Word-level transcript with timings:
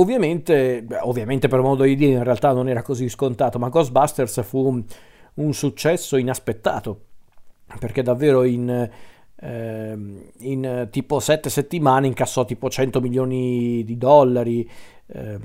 ovviamente, 0.00 0.82
beh, 0.82 0.98
ovviamente 1.02 1.48
per 1.48 1.60
modo 1.60 1.84
di 1.84 1.94
dire 1.94 2.12
in 2.12 2.24
realtà 2.24 2.52
non 2.52 2.68
era 2.68 2.82
così 2.82 3.08
scontato, 3.08 3.58
ma 3.58 3.68
Ghostbusters 3.68 4.42
fu 4.42 4.66
un, 4.66 4.84
un 5.34 5.52
successo 5.52 6.16
inaspettato, 6.16 7.00
perché 7.78 8.02
davvero 8.02 8.44
in, 8.44 8.90
eh, 9.36 9.98
in 10.38 10.88
tipo 10.90 11.20
sette 11.20 11.50
settimane 11.50 12.06
incassò 12.06 12.44
tipo 12.44 12.68
100 12.68 13.00
milioni 13.00 13.84
di 13.84 13.96
dollari. 13.96 14.68
Eh, 15.06 15.38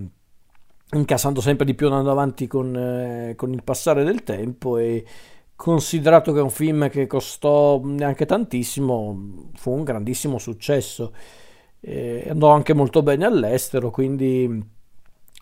incassando 0.91 1.41
sempre 1.41 1.65
di 1.65 1.73
più 1.73 1.87
andando 1.87 2.11
avanti 2.11 2.47
con, 2.47 2.75
eh, 2.75 3.33
con, 3.35 3.51
il 3.51 3.63
passare 3.63 4.03
del 4.03 4.23
tempo 4.23 4.77
e 4.77 5.03
considerato 5.55 6.31
che 6.31 6.39
è 6.39 6.41
un 6.43 6.49
film 6.49 6.89
che 6.89 7.07
costò 7.07 7.81
neanche 7.83 8.25
tantissimo 8.25 9.49
fu 9.55 9.71
un 9.71 9.83
grandissimo 9.83 10.37
successo 10.37 11.11
eh, 11.87 12.25
andò 12.29 12.51
anche 12.51 12.73
molto 12.73 13.03
bene 13.03 13.25
all'estero 13.25 13.91
quindi 13.91 14.63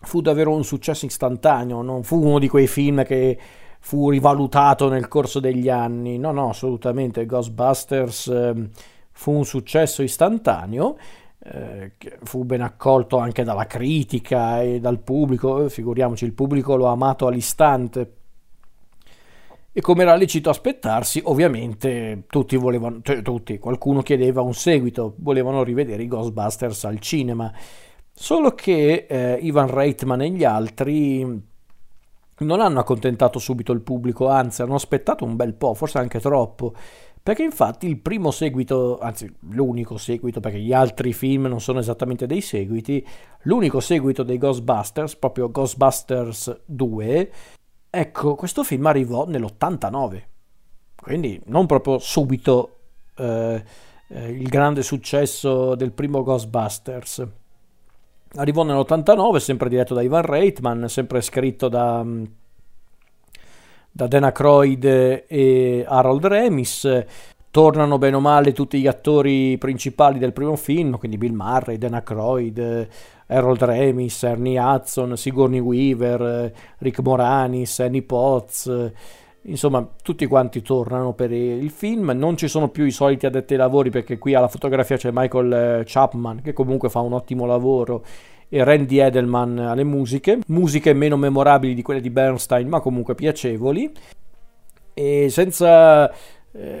fu 0.02 0.20
davvero 0.20 0.52
un 0.52 0.64
successo 0.64 1.06
istantaneo 1.06 1.80
non 1.80 2.02
fu 2.02 2.22
uno 2.22 2.38
di 2.38 2.48
quei 2.48 2.66
film 2.66 3.04
che 3.04 3.38
fu 3.80 4.10
rivalutato 4.10 4.88
nel 4.88 5.08
corso 5.08 5.40
degli 5.40 5.70
anni 5.70 6.18
no 6.18 6.32
no 6.32 6.50
assolutamente 6.50 7.24
Ghostbusters 7.24 8.26
eh, 8.28 8.68
fu 9.10 9.32
un 9.32 9.44
successo 9.44 10.02
istantaneo 10.02 10.96
eh, 11.46 11.92
fu 12.22 12.44
ben 12.44 12.62
accolto 12.62 13.18
anche 13.18 13.44
dalla 13.44 13.66
critica 13.66 14.62
e 14.62 14.80
dal 14.80 14.98
pubblico, 15.00 15.68
figuriamoci, 15.68 16.24
il 16.24 16.32
pubblico 16.32 16.74
lo 16.74 16.88
ha 16.88 16.92
amato 16.92 17.26
all'istante. 17.26 18.10
E 19.76 19.80
come 19.80 20.02
era 20.02 20.14
lecito 20.14 20.50
aspettarsi, 20.50 21.20
ovviamente 21.24 22.26
tutti 22.28 22.54
volevano, 22.54 23.00
cioè 23.02 23.22
tutti, 23.22 23.58
qualcuno 23.58 24.02
chiedeva 24.02 24.40
un 24.40 24.54
seguito, 24.54 25.16
volevano 25.18 25.64
rivedere 25.64 26.04
i 26.04 26.06
Ghostbusters 26.06 26.84
al 26.84 27.00
cinema. 27.00 27.52
Solo 28.12 28.54
che 28.54 29.06
eh, 29.08 29.38
Ivan 29.42 29.68
Reitman 29.68 30.20
e 30.20 30.30
gli 30.30 30.44
altri 30.44 31.42
non 32.38 32.60
hanno 32.60 32.78
accontentato 32.78 33.40
subito 33.40 33.72
il 33.72 33.80
pubblico, 33.80 34.28
anzi 34.28 34.62
hanno 34.62 34.76
aspettato 34.76 35.24
un 35.24 35.34
bel 35.34 35.54
po', 35.54 35.74
forse 35.74 35.98
anche 35.98 36.20
troppo. 36.20 36.72
Perché 37.20 37.42
infatti 37.42 37.88
il 37.88 37.98
primo 37.98 38.30
seguito, 38.30 39.00
anzi 39.00 39.28
l'unico 39.50 39.96
seguito, 39.96 40.38
perché 40.38 40.60
gli 40.60 40.72
altri 40.72 41.12
film 41.12 41.46
non 41.46 41.60
sono 41.60 41.80
esattamente 41.80 42.26
dei 42.26 42.42
seguiti, 42.42 43.04
l'unico 43.42 43.80
seguito 43.80 44.22
dei 44.22 44.38
Ghostbusters, 44.38 45.16
proprio 45.16 45.50
Ghostbusters 45.50 46.60
2, 46.64 47.32
ecco, 47.94 48.34
questo 48.34 48.64
film 48.64 48.86
arrivò 48.86 49.26
nell'89. 49.26 50.22
Quindi 50.96 51.40
non 51.46 51.66
proprio 51.66 51.98
subito 51.98 52.78
eh, 53.16 53.62
eh, 54.08 54.28
il 54.28 54.48
grande 54.48 54.82
successo 54.82 55.74
del 55.74 55.92
primo 55.92 56.22
Ghostbusters. 56.22 57.26
Arrivò 58.36 58.62
nell'89, 58.64 59.36
sempre 59.36 59.68
diretto 59.68 59.94
da 59.94 60.02
Ivan 60.02 60.22
Reitman, 60.22 60.88
sempre 60.88 61.20
scritto 61.20 61.68
da 61.68 62.04
da 63.96 64.08
Dan 64.08 64.24
Aykroyd 64.24 64.84
e 65.28 65.84
Harold 65.86 66.26
Remis. 66.26 67.04
Tornano 67.54 67.98
bene 67.98 68.16
o 68.16 68.20
male 68.20 68.52
tutti 68.52 68.80
gli 68.80 68.88
attori 68.88 69.56
principali 69.58 70.18
del 70.18 70.32
primo 70.32 70.56
film, 70.56 70.98
quindi 70.98 71.16
Bill 71.16 71.34
Murray, 71.34 71.78
Dan 71.78 71.94
Aykroyd, 71.94 72.88
Harold 73.28 73.62
Remis, 73.62 74.24
Ernie 74.24 74.58
Hudson, 74.58 75.16
Sigourney 75.16 75.60
Weaver, 75.60 76.52
Rick 76.78 76.98
Moranis, 76.98 77.78
Annie 77.78 78.02
Potts. 78.02 78.90
Insomma, 79.42 79.88
tutti 80.02 80.26
quanti 80.26 80.62
tornano 80.62 81.12
per 81.12 81.30
il 81.30 81.70
film. 81.70 82.10
Non 82.16 82.36
ci 82.36 82.48
sono 82.48 82.70
più 82.70 82.86
i 82.86 82.90
soliti 82.90 83.24
addetti 83.24 83.52
ai 83.52 83.60
lavori 83.60 83.88
perché 83.88 84.18
qui 84.18 84.34
alla 84.34 84.48
fotografia 84.48 84.96
c'è 84.96 85.10
Michael 85.12 85.84
Chapman 85.84 86.40
che 86.42 86.52
comunque 86.52 86.88
fa 86.88 86.98
un 86.98 87.12
ottimo 87.12 87.46
lavoro 87.46 88.04
e 88.48 88.64
Randy 88.64 88.98
Edelman 88.98 89.58
alle 89.58 89.84
musiche, 89.84 90.40
musiche 90.48 90.92
meno 90.92 91.16
memorabili 91.16 91.74
di 91.74 91.82
quelle 91.82 92.00
di 92.00 92.10
Bernstein 92.10 92.66
ma 92.66 92.80
comunque 92.80 93.14
piacevoli 93.14 93.92
e 94.92 95.28
senza, 95.28 96.10
eh, 96.10 96.14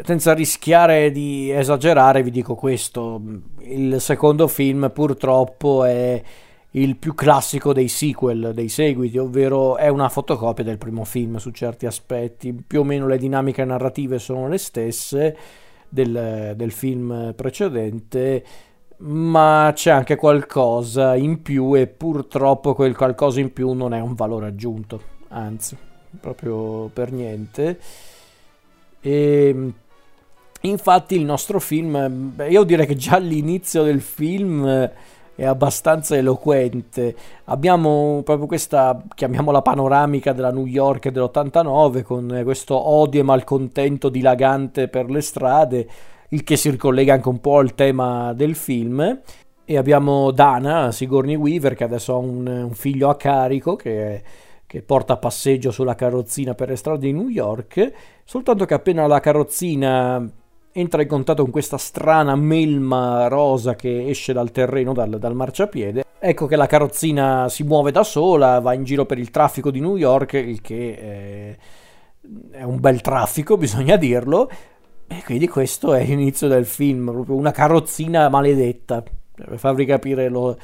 senza 0.04 0.32
rischiare 0.34 1.10
di 1.10 1.50
esagerare 1.50 2.22
vi 2.22 2.30
dico 2.30 2.54
questo, 2.54 3.20
il 3.62 4.00
secondo 4.00 4.46
film 4.46 4.88
purtroppo 4.94 5.84
è 5.84 6.22
il 6.76 6.96
più 6.96 7.14
classico 7.14 7.72
dei 7.72 7.88
sequel, 7.88 8.52
dei 8.54 8.68
seguiti, 8.68 9.18
ovvero 9.18 9.76
è 9.76 9.88
una 9.88 10.08
fotocopia 10.08 10.62
del 10.62 10.78
primo 10.78 11.04
film 11.04 11.36
su 11.36 11.50
certi 11.50 11.86
aspetti, 11.86 12.52
più 12.52 12.80
o 12.80 12.84
meno 12.84 13.08
le 13.08 13.18
dinamiche 13.18 13.64
narrative 13.64 14.18
sono 14.20 14.48
le 14.48 14.58
stesse 14.58 15.36
del, 15.88 16.54
del 16.56 16.70
film 16.70 17.32
precedente, 17.34 18.44
ma 18.98 19.72
c'è 19.74 19.90
anche 19.90 20.14
qualcosa 20.14 21.16
in 21.16 21.42
più 21.42 21.74
e 21.74 21.88
purtroppo 21.88 22.74
quel 22.74 22.96
qualcosa 22.96 23.40
in 23.40 23.52
più 23.52 23.72
non 23.72 23.92
è 23.92 24.00
un 24.00 24.14
valore 24.14 24.46
aggiunto, 24.46 25.00
anzi, 25.28 25.76
proprio 26.20 26.88
per 26.92 27.10
niente. 27.10 27.78
E 29.06 29.72
infatti 30.62 31.14
il 31.14 31.26
nostro 31.26 31.60
film, 31.60 32.32
io 32.48 32.62
direi 32.62 32.86
che 32.86 32.96
già 32.96 33.16
all'inizio 33.16 33.82
del 33.82 34.00
film 34.00 34.66
è 35.34 35.44
abbastanza 35.44 36.16
eloquente. 36.16 37.14
Abbiamo 37.44 38.22
proprio 38.24 38.46
questa, 38.46 38.98
chiamiamola 39.14 39.60
panoramica 39.60 40.32
della 40.32 40.50
New 40.50 40.64
York 40.64 41.10
dell'89 41.10 42.02
con 42.02 42.40
questo 42.44 42.78
odio 42.78 43.20
e 43.20 43.24
malcontento 43.24 44.08
dilagante 44.08 44.88
per 44.88 45.10
le 45.10 45.20
strade 45.20 45.88
il 46.30 46.42
che 46.42 46.56
si 46.56 46.70
ricollega 46.70 47.12
anche 47.12 47.28
un 47.28 47.40
po' 47.40 47.58
al 47.58 47.74
tema 47.74 48.32
del 48.32 48.54
film. 48.54 49.20
E 49.66 49.76
abbiamo 49.76 50.30
Dana, 50.30 50.92
Sigourney 50.92 51.36
Weaver, 51.36 51.74
che 51.74 51.84
adesso 51.84 52.14
ha 52.14 52.18
un, 52.18 52.46
un 52.46 52.74
figlio 52.74 53.10
a 53.10 53.16
carico, 53.16 53.76
che, 53.76 54.22
che, 54.74 54.82
porta 54.82 55.12
a 55.12 55.18
passeggio 55.18 55.70
sulla 55.70 55.94
carrozzina 55.94 56.54
per 56.54 56.68
le 56.68 56.74
strade 56.74 57.06
di 57.06 57.12
New 57.12 57.28
York, 57.28 57.92
soltanto 58.24 58.64
che 58.64 58.74
appena 58.74 59.06
la 59.06 59.20
carrozzina 59.20 60.28
entra 60.72 61.00
in 61.00 61.06
contatto 61.06 61.42
con 61.42 61.52
questa 61.52 61.78
strana 61.78 62.34
melma 62.34 63.28
rosa 63.28 63.76
che 63.76 64.08
esce 64.08 64.32
dal 64.32 64.50
terreno, 64.50 64.92
dal, 64.92 65.10
dal 65.10 65.36
marciapiede, 65.36 66.02
ecco 66.18 66.46
che 66.46 66.56
la 66.56 66.66
carrozzina 66.66 67.48
si 67.48 67.62
muove 67.62 67.92
da 67.92 68.02
sola, 68.02 68.58
va 68.58 68.74
in 68.74 68.82
giro 68.82 69.06
per 69.06 69.18
il 69.18 69.30
traffico 69.30 69.70
di 69.70 69.78
New 69.78 69.94
York, 69.94 70.32
il 70.32 70.60
che 70.60 70.98
è, 70.98 72.58
è 72.58 72.62
un 72.64 72.80
bel 72.80 73.00
traffico, 73.00 73.54
bisogna 73.56 73.94
dirlo, 73.94 74.50
e 75.06 75.22
quindi 75.24 75.46
questo 75.46 75.94
è 75.94 76.02
l'inizio 76.04 76.48
del 76.48 76.66
film, 76.66 77.12
proprio 77.12 77.36
una 77.36 77.52
carrozzina 77.52 78.28
maledetta, 78.28 79.04
per 79.36 79.56
farvi 79.56 79.84
capire 79.84 80.28
lo, 80.28 80.58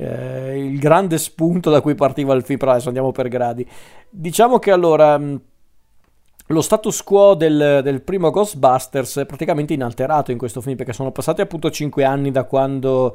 eh, 0.00 0.58
il 0.58 0.78
grande 0.78 1.18
spunto 1.18 1.70
da 1.70 1.82
cui 1.82 1.94
partiva 1.94 2.34
il 2.34 2.42
film, 2.42 2.58
però 2.58 2.72
adesso 2.72 2.88
andiamo 2.88 3.12
per 3.12 3.28
gradi. 3.28 3.68
Diciamo 4.08 4.58
che 4.58 4.70
allora 4.70 5.18
mm, 5.18 5.34
lo 6.46 6.60
status 6.62 7.02
quo 7.02 7.34
del, 7.34 7.80
del, 7.82 8.00
primo 8.00 8.30
Ghostbusters 8.30 9.18
è 9.18 9.26
praticamente 9.26 9.74
inalterato 9.74 10.30
in 10.30 10.38
questo 10.38 10.62
film, 10.62 10.76
perché 10.76 10.94
sono 10.94 11.12
passati 11.12 11.42
appunto 11.42 11.70
5 11.70 12.02
anni 12.02 12.30
da 12.30 12.44
quando 12.44 13.14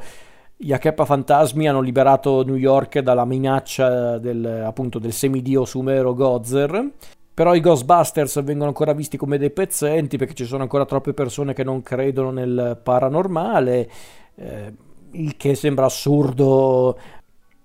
gli 0.55 0.71
Akeppa 0.71 1.05
Fantasmi 1.05 1.67
hanno 1.67 1.81
liberato 1.81 2.43
New 2.45 2.55
York 2.55 2.99
dalla 2.99 3.25
minaccia 3.25 4.19
del, 4.19 4.63
appunto, 4.65 4.99
del 4.99 5.11
semidio 5.11 5.65
sumero 5.65 6.13
Gozer 6.13 6.91
però 7.35 7.53
i 7.53 7.59
Ghostbusters 7.59 8.41
vengono 8.43 8.69
ancora 8.69 8.93
visti 8.93 9.17
come 9.17 9.37
dei 9.37 9.51
pezzenti 9.51 10.15
perché 10.17 10.33
ci 10.33 10.45
sono 10.45 10.61
ancora 10.61 10.85
troppe 10.85 11.13
persone 11.13 11.53
che 11.53 11.65
non 11.65 11.81
credono 11.81 12.31
nel 12.31 12.79
paranormale, 12.81 13.89
eh, 14.35 14.73
il 15.11 15.35
che 15.37 15.55
sembra 15.55 15.85
assurdo. 15.85 16.97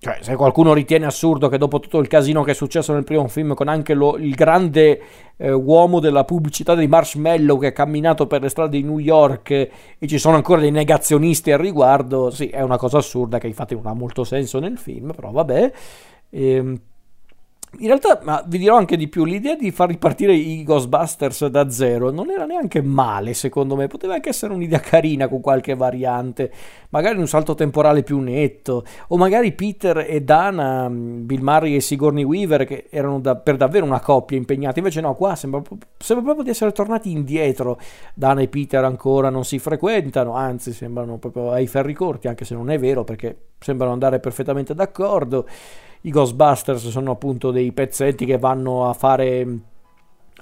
Cioè, 0.02 0.18
se 0.22 0.34
qualcuno 0.34 0.72
ritiene 0.72 1.04
assurdo 1.04 1.48
che 1.48 1.58
dopo 1.58 1.78
tutto 1.78 1.98
il 1.98 2.08
casino 2.08 2.42
che 2.42 2.52
è 2.52 2.54
successo 2.54 2.94
nel 2.94 3.04
primo 3.04 3.28
film, 3.28 3.52
con 3.52 3.68
anche 3.68 3.92
lo, 3.92 4.16
il 4.16 4.34
grande 4.34 5.02
eh, 5.36 5.52
uomo 5.52 6.00
della 6.00 6.24
pubblicità 6.24 6.74
di 6.74 6.86
Marshmallow 6.86 7.58
che 7.60 7.66
ha 7.66 7.72
camminato 7.72 8.26
per 8.26 8.40
le 8.40 8.48
strade 8.48 8.78
di 8.78 8.82
New 8.82 8.98
York 8.98 9.50
e 9.50 10.06
ci 10.06 10.16
sono 10.16 10.36
ancora 10.36 10.62
dei 10.62 10.70
negazionisti 10.70 11.52
al 11.52 11.58
riguardo, 11.58 12.30
sì, 12.30 12.48
è 12.48 12.62
una 12.62 12.78
cosa 12.78 12.96
assurda 12.96 13.38
che 13.38 13.46
infatti 13.46 13.74
non 13.74 13.86
ha 13.86 13.92
molto 13.92 14.24
senso 14.24 14.58
nel 14.58 14.78
film, 14.78 15.12
però 15.12 15.32
vabbè. 15.32 15.72
Ehm, 16.31 16.81
in 17.78 17.87
realtà, 17.87 18.20
ma 18.25 18.43
vi 18.46 18.58
dirò 18.58 18.76
anche 18.76 18.96
di 18.96 19.06
più, 19.08 19.25
l'idea 19.25 19.55
di 19.55 19.70
far 19.70 19.88
ripartire 19.88 20.34
i 20.34 20.64
Ghostbusters 20.64 21.46
da 21.46 21.70
zero 21.70 22.11
non 22.11 22.28
era 22.31 22.44
neanche 22.44 22.82
male, 22.82 23.32
secondo 23.32 23.76
me, 23.76 23.87
poteva 23.87 24.14
anche 24.14 24.31
essere 24.31 24.52
un'idea 24.52 24.81
carina 24.81 25.28
con 25.28 25.40
qualche 25.40 25.76
variante, 25.76 26.50
magari 26.90 27.19
un 27.19 27.28
salto 27.28 27.55
temporale 27.55 28.02
più 28.02 28.19
netto, 28.19 28.84
o 29.08 29.17
magari 29.17 29.52
Peter 29.52 30.05
e 30.06 30.20
Dana, 30.20 30.88
mm, 30.88 31.26
Bill 31.26 31.43
Murray 31.43 31.76
e 31.76 31.81
Sigourney 31.81 32.25
Weaver, 32.25 32.64
che 32.64 32.87
erano 32.90 33.20
da, 33.20 33.37
per 33.37 33.56
davvero 33.56 33.87
una 33.87 34.00
coppia 34.00 34.37
impegnati, 34.37 34.81
invece 34.81 35.00
no, 35.00 35.14
qua 35.14 35.37
sembra, 35.37 35.62
sembra 35.96 36.25
proprio 36.25 36.44
di 36.44 36.50
essere 36.50 36.72
tornati 36.72 37.12
indietro, 37.12 37.78
Dana 38.14 38.40
e 38.40 38.49
Peter 38.49 38.82
ancora 38.82 39.31
non 39.31 39.44
si 39.44 39.61
frequentano, 39.61 40.34
anzi 40.34 40.72
sembrano 40.72 41.19
proprio 41.19 41.52
ai 41.52 41.69
ferri 41.69 41.94
corti, 41.94 42.26
anche 42.26 42.44
se 42.44 42.55
non 42.55 42.69
è 42.69 42.78
vero, 42.78 43.05
perché 43.05 43.37
sembrano 43.61 43.93
andare 43.93 44.19
perfettamente 44.19 44.75
d'accordo 44.75 45.46
i 46.02 46.11
Ghostbusters 46.11 46.88
sono 46.88 47.11
appunto 47.11 47.50
dei 47.50 47.73
pezzetti 47.73 48.25
che 48.25 48.38
vanno 48.38 48.88
a 48.88 48.94
fare 48.94 49.47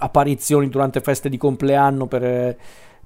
apparizioni 0.00 0.68
durante 0.68 1.00
feste 1.00 1.28
di 1.28 1.36
compleanno 1.36 2.06
per, 2.06 2.56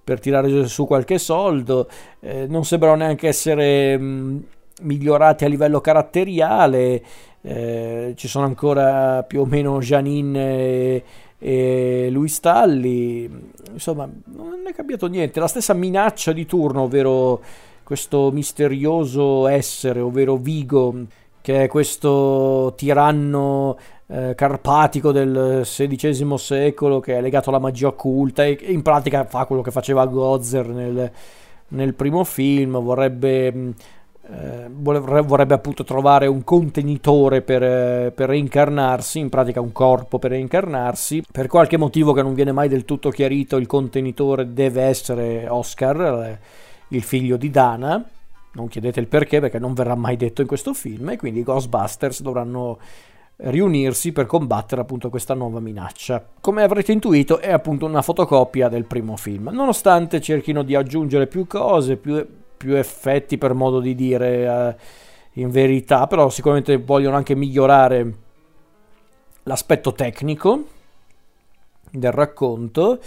per 0.03 0.21
tirare 0.21 0.67
su 0.67 0.87
qualche 0.87 1.19
soldo, 1.19 1.89
eh, 2.21 2.47
non 2.47 2.65
sembrano 2.65 2.97
neanche 2.97 3.29
essere 3.29 3.97
mh, 3.97 4.45
migliorati 4.83 5.45
a 5.45 5.49
livello 5.49 5.81
caratteriale, 5.81 7.03
eh, 7.41 8.13
ci 8.17 8.29
sono 8.29 8.45
ancora 8.45 9.23
più 9.23 9.41
o 9.41 9.47
meno 9.47 9.79
Janine 9.79 10.59
e, 10.59 11.05
e 11.39 12.09
Luis 12.11 12.39
Talli, 12.41 13.31
insomma 13.73 14.09
non 14.35 14.65
è 14.67 14.75
cambiato 14.75 15.07
niente, 15.07 15.41
la 15.41 15.49
stessa 15.49 15.73
minaccia 15.73 16.33
di 16.33 16.45
turno, 16.45 16.83
ovvero 16.83 17.43
questo 17.83 18.31
misterioso 18.31 19.47
essere, 19.47 20.01
ovvero 20.01 20.37
Vigo, 20.37 20.95
che 21.43 21.65
è 21.65 21.69
questo 21.69 22.73
tiranno 22.77 23.77
eh, 24.07 24.35
carpatico 24.35 25.13
del 25.13 25.61
XVI 25.65 26.39
secolo 26.39 27.01
che 27.01 27.19
è 27.19 27.21
legato 27.21 27.51
alla 27.51 27.59
magia 27.59 27.89
occulta 27.89 28.45
e 28.45 28.59
in 28.67 28.83
pratica 28.83 29.25
fa 29.25 29.45
quello 29.45 29.63
che 29.63 29.71
faceva 29.71 30.07
Gozer 30.07 30.69
nel, 30.69 31.11
nel 31.69 31.95
primo 31.95 32.23
film, 32.25 32.79
vorrebbe, 32.81 33.53
mm, 33.53 33.71
eh, 34.31 34.69
vorrebbe 34.71 35.55
appunto 35.55 35.85
trovare 35.85 36.27
un 36.27 36.45
contenitore 36.45 37.43
per, 37.43 37.63
eh, 37.63 38.13
per, 38.15 38.29
reincarnarsi, 38.29 39.19
in 39.19 39.29
pratica 39.29 39.61
un 39.61 39.73
corpo 39.73 40.19
per 40.19 40.31
reincarnarsi. 40.31 41.25
Per 41.31 41.47
qualche 41.49 41.77
motivo 41.77 42.13
che 42.13 42.23
non 42.23 42.35
viene 42.35 42.53
mai 42.53 42.69
del 42.69 42.85
tutto 42.85 43.11
chiarito, 43.11 43.57
il 43.57 43.67
contenitore 43.67 44.53
deve 44.53 44.83
essere 44.83 45.49
Oscar, 45.49 46.01
eh, 46.01 46.39
il 46.89 47.03
figlio 47.03 47.37
di 47.37 47.51
Dana. 47.51 48.05
Non 48.55 48.69
chiedete 48.69 49.01
il 49.01 49.09
perché 49.09 49.41
perché 49.41 49.59
non 49.59 49.73
verrà 49.73 49.95
mai 49.95 50.17
detto 50.17 50.43
in 50.43 50.47
questo 50.47 50.75
film 50.75 51.11
e 51.11 51.17
quindi 51.17 51.41
i 51.41 51.43
Ghostbusters 51.43 52.21
dovranno 52.21 52.79
riunirsi 53.37 54.13
per 54.13 54.27
combattere 54.27 54.83
appunto 54.83 55.09
questa 55.09 55.35
nuova 55.35 55.61
minaccia. 55.61 56.25
Come 56.41 56.63
avrete 56.63 56.93
intuito 56.93 57.39
è 57.39 57.51
appunto 57.51 57.87
una 57.87 58.03
fotocopia 58.03 58.69
del 58.69 58.85
primo 58.85 59.17
film, 59.17 59.49
nonostante 59.53 60.21
cerchino 60.21 60.63
di 60.63 60.75
aggiungere 60.75 61.27
più 61.27 61.47
cose, 61.47 61.97
più, 61.97 62.25
più 62.57 62.77
effetti 62.77 63.39
per 63.39 63.55
modo 63.55 63.81
di 63.81 63.95
dire 63.95 64.45
eh, 64.45 65.41
in 65.41 65.51
verità, 65.51 66.07
però 66.07 66.29
sicuramente 66.29 66.77
vogliono 66.77 67.17
anche 67.17 67.35
migliorare 67.35 68.15
l'aspetto 69.45 69.93
tecnico 69.93 70.65
del 71.91 72.13
racconto. 72.13 73.01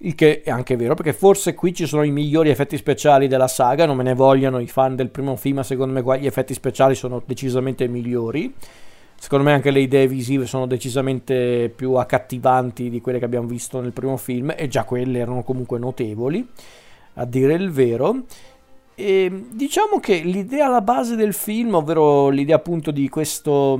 Il 0.00 0.14
che 0.14 0.42
è 0.42 0.50
anche 0.50 0.76
vero, 0.76 0.94
perché 0.94 1.14
forse 1.14 1.54
qui 1.54 1.72
ci 1.72 1.86
sono 1.86 2.02
i 2.02 2.10
migliori 2.10 2.50
effetti 2.50 2.76
speciali 2.76 3.28
della 3.28 3.48
saga. 3.48 3.86
Non 3.86 3.96
me 3.96 4.02
ne 4.02 4.14
vogliano 4.14 4.58
i 4.58 4.66
fan 4.66 4.94
del 4.94 5.08
primo 5.08 5.36
film, 5.36 5.56
ma 5.56 5.62
secondo 5.62 5.94
me 5.94 6.02
qua 6.02 6.16
gli 6.16 6.26
effetti 6.26 6.52
speciali 6.52 6.94
sono 6.94 7.22
decisamente 7.24 7.88
migliori. 7.88 8.54
Secondo 9.18 9.46
me 9.46 9.54
anche 9.54 9.70
le 9.70 9.80
idee 9.80 10.06
visive 10.06 10.44
sono 10.44 10.66
decisamente 10.66 11.72
più 11.74 11.94
accattivanti 11.94 12.90
di 12.90 13.00
quelle 13.00 13.18
che 13.18 13.24
abbiamo 13.24 13.46
visto 13.46 13.80
nel 13.80 13.92
primo 13.92 14.18
film 14.18 14.52
e 14.54 14.68
già 14.68 14.84
quelle 14.84 15.18
erano 15.18 15.42
comunque 15.42 15.78
notevoli, 15.78 16.46
a 17.14 17.24
dire 17.24 17.54
il 17.54 17.70
vero. 17.70 18.24
E 18.94 19.46
diciamo 19.50 20.00
che 20.00 20.18
l'idea 20.18 20.66
alla 20.66 20.82
base 20.82 21.16
del 21.16 21.32
film, 21.32 21.74
ovvero 21.74 22.28
l'idea 22.28 22.56
appunto 22.56 22.90
di 22.90 23.08
questo 23.08 23.76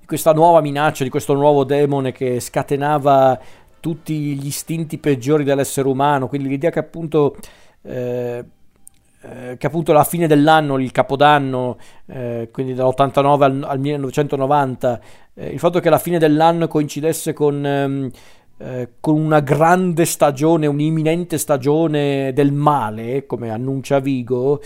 di 0.00 0.06
questa 0.06 0.32
nuova 0.32 0.62
minaccia, 0.62 1.04
di 1.04 1.10
questo 1.10 1.34
nuovo 1.34 1.64
demone 1.64 2.12
che 2.12 2.40
scatenava 2.40 3.38
tutti 3.80 4.14
gli 4.14 4.46
istinti 4.46 4.98
peggiori 4.98 5.44
dell'essere 5.44 5.88
umano, 5.88 6.28
quindi 6.28 6.48
l'idea 6.48 6.70
che 6.70 6.78
appunto 6.78 7.36
eh, 7.82 8.44
eh, 9.22 9.58
che 9.58 9.66
appunto 9.66 9.90
alla 9.90 10.04
fine 10.04 10.26
dell'anno, 10.26 10.78
il 10.78 10.92
capodanno, 10.92 11.76
eh, 12.06 12.48
quindi 12.50 12.72
dall'89 12.72 13.42
al, 13.42 13.64
al 13.68 13.78
1990, 13.78 15.00
eh, 15.34 15.48
il 15.48 15.58
fatto 15.58 15.78
che 15.78 15.90
la 15.90 15.98
fine 15.98 16.18
dell'anno 16.18 16.66
coincidesse 16.68 17.34
con, 17.34 17.66
ehm, 17.66 18.10
eh, 18.56 18.88
con 18.98 19.20
una 19.20 19.40
grande 19.40 20.06
stagione, 20.06 20.66
un'imminente 20.66 21.36
stagione 21.36 22.32
del 22.32 22.52
male, 22.52 23.26
come 23.26 23.50
annuncia 23.50 23.98
Vigo, 23.98 24.62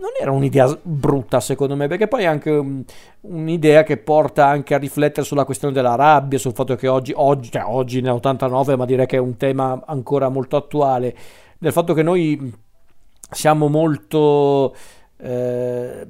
non 0.00 0.10
era 0.20 0.30
un'idea 0.30 0.78
brutta 0.82 1.40
secondo 1.40 1.76
me, 1.76 1.86
perché 1.88 2.08
poi 2.08 2.22
è 2.22 2.26
anche 2.26 2.50
um, 2.50 2.84
un'idea 3.22 3.82
che 3.82 3.96
porta 3.96 4.46
anche 4.46 4.74
a 4.74 4.78
riflettere 4.78 5.26
sulla 5.26 5.44
questione 5.44 5.74
della 5.74 5.94
rabbia, 5.94 6.38
sul 6.38 6.52
fatto 6.54 6.74
che 6.76 6.88
oggi, 6.88 7.12
oggi, 7.14 7.50
cioè 7.50 7.64
oggi 7.64 8.00
nell'89, 8.00 8.76
ma 8.76 8.84
direi 8.84 9.06
che 9.06 9.16
è 9.16 9.20
un 9.20 9.36
tema 9.36 9.82
ancora 9.86 10.28
molto 10.28 10.56
attuale, 10.56 11.16
del 11.58 11.72
fatto 11.72 11.94
che 11.94 12.02
noi 12.02 12.52
siamo 13.30 13.68
molto... 13.68 14.74
Eh, 15.18 16.06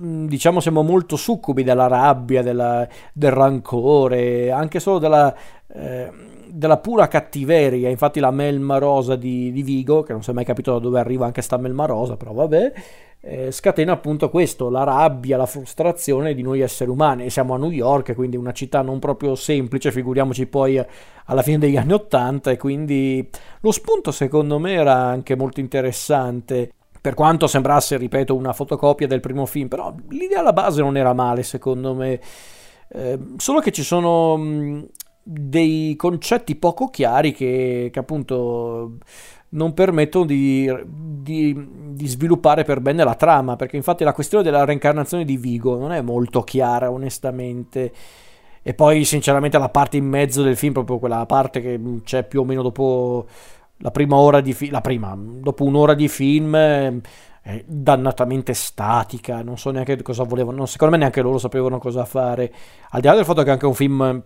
diciamo 0.00 0.58
siamo 0.58 0.82
molto 0.82 1.14
succubi 1.14 1.62
della 1.62 1.86
rabbia, 1.86 2.42
della, 2.42 2.86
del 3.12 3.30
rancore, 3.30 4.50
anche 4.50 4.80
solo 4.80 4.98
della, 4.98 5.32
eh, 5.68 6.10
della, 6.56 6.78
pura 6.78 7.08
cattiveria. 7.08 7.88
Infatti 7.88 8.20
la 8.20 8.30
melma 8.30 8.78
rosa 8.78 9.16
di, 9.16 9.52
di, 9.52 9.62
Vigo, 9.62 10.02
che 10.02 10.12
non 10.12 10.22
si 10.22 10.30
è 10.30 10.32
mai 10.32 10.44
capito 10.44 10.72
da 10.72 10.78
dove 10.78 10.98
arriva 10.98 11.26
anche 11.26 11.42
sta 11.42 11.56
melma 11.56 11.84
rosa, 11.86 12.16
però 12.16 12.32
vabbè, 12.32 12.72
eh, 13.20 13.50
scatena 13.50 13.92
appunto 13.92 14.30
questo, 14.30 14.70
la 14.70 14.84
rabbia, 14.84 15.36
la 15.36 15.46
frustrazione 15.46 16.34
di 16.34 16.42
noi 16.42 16.60
esseri 16.60 16.90
umani. 16.90 17.24
E 17.24 17.30
siamo 17.30 17.54
a 17.54 17.58
New 17.58 17.70
York, 17.70 18.14
quindi 18.14 18.36
una 18.36 18.52
città 18.52 18.82
non 18.82 18.98
proprio 18.98 19.34
semplice, 19.34 19.90
figuriamoci 19.90 20.46
poi 20.46 20.82
alla 21.26 21.42
fine 21.42 21.58
degli 21.58 21.76
anni 21.76 21.92
Ottanta, 21.92 22.50
e 22.50 22.56
quindi 22.56 23.28
lo 23.60 23.72
spunto 23.72 24.10
secondo 24.10 24.58
me 24.58 24.72
era 24.72 24.94
anche 24.94 25.36
molto 25.36 25.60
interessante. 25.60 26.70
Per 27.00 27.14
quanto 27.14 27.46
sembrasse, 27.46 27.96
ripeto, 27.96 28.34
una 28.34 28.52
fotocopia 28.52 29.06
del 29.06 29.20
primo 29.20 29.46
film, 29.46 29.68
però 29.68 29.94
l'idea 30.08 30.40
alla 30.40 30.52
base 30.52 30.80
non 30.80 30.96
era 30.96 31.12
male, 31.12 31.42
secondo 31.42 31.94
me. 31.94 32.20
Eh, 32.88 33.18
solo 33.36 33.60
che 33.60 33.72
ci 33.72 33.82
sono 33.82 34.36
mh, 34.36 34.86
dei 35.28 35.96
concetti 35.96 36.54
poco 36.54 36.86
chiari 36.86 37.32
che, 37.32 37.90
che 37.92 37.98
appunto 37.98 38.98
non 39.48 39.74
permettono 39.74 40.24
di, 40.24 40.72
di, 40.84 41.68
di, 41.94 42.06
sviluppare 42.06 42.62
per 42.62 42.80
bene 42.80 43.02
la 43.02 43.16
trama, 43.16 43.56
perché 43.56 43.74
infatti 43.74 44.04
la 44.04 44.12
questione 44.12 44.44
della 44.44 44.64
reincarnazione 44.64 45.24
di 45.24 45.36
Vigo 45.36 45.76
non 45.76 45.90
è 45.90 46.00
molto 46.00 46.42
chiara, 46.42 46.92
onestamente. 46.92 47.92
E 48.62 48.74
poi, 48.74 49.04
sinceramente, 49.04 49.58
la 49.58 49.68
parte 49.68 49.96
in 49.96 50.06
mezzo 50.06 50.42
del 50.42 50.56
film, 50.56 50.74
proprio 50.74 50.98
quella 50.98 51.26
parte 51.26 51.60
che 51.60 51.80
c'è 52.04 52.24
più 52.24 52.40
o 52.40 52.44
meno 52.44 52.62
dopo 52.62 53.26
la 53.78 53.90
prima 53.90 54.16
ora 54.16 54.40
di 54.40 54.52
film, 54.52 54.70
la 54.70 54.80
prima, 54.80 55.16
dopo 55.18 55.64
un'ora 55.64 55.94
di 55.94 56.08
film, 56.08 56.54
è 56.54 57.64
dannatamente 57.66 58.54
statica. 58.54 59.42
Non 59.42 59.58
so 59.58 59.70
neanche 59.70 60.00
cosa 60.02 60.22
volevano, 60.22 60.66
secondo 60.66 60.94
me 60.94 61.00
neanche 61.00 61.20
loro 61.20 61.38
sapevano 61.38 61.78
cosa 61.78 62.04
fare. 62.04 62.52
Al 62.90 63.00
di 63.00 63.06
là 63.08 63.14
del 63.14 63.24
fatto 63.24 63.42
che 63.42 63.48
è 63.48 63.52
anche 63.52 63.66
un 63.66 63.74
film 63.74 64.24